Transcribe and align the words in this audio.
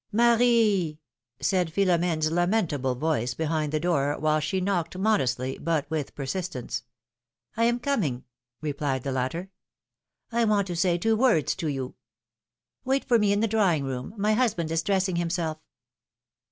Marie! 0.11 0.97
said 1.39 1.71
Philom^ne's 1.71 2.31
lamentable 2.31 2.95
voice 2.95 3.35
behind 3.35 3.71
the 3.71 3.79
door, 3.79 4.17
while 4.17 4.39
she 4.39 4.59
knocked 4.59 4.97
modestly, 4.97 5.59
but 5.59 5.87
with 5.91 6.15
per 6.15 6.25
sistence. 6.25 6.81
I 7.55 7.65
am 7.65 7.77
coming," 7.79 8.23
replied 8.61 9.03
the 9.03 9.11
latter. 9.11 9.51
I 10.31 10.45
want 10.45 10.65
to 10.65 10.75
say 10.75 10.97
two 10.97 11.15
words 11.15 11.53
to 11.57 11.67
you." 11.67 11.93
Wait 12.83 13.05
for 13.05 13.19
me 13.19 13.31
in 13.31 13.41
the 13.41 13.47
drawing 13.47 13.83
room; 13.83 14.15
my 14.17 14.33
husband 14.33 14.71
is 14.71 14.81
dressing 14.81 15.17
himself." 15.17 15.59